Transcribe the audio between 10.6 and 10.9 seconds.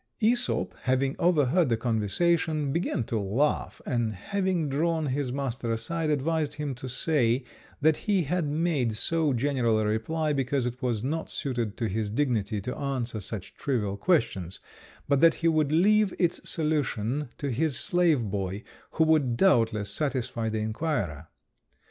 it